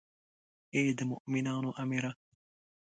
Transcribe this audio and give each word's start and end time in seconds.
ای 0.75 0.83
د 0.97 0.99
مومنانو 1.09 1.69
امیره. 1.83 2.11